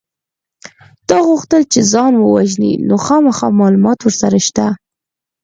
[1.07, 4.67] ده غوښتل چې ځان ووژني نو خامخا معلومات ورسره شته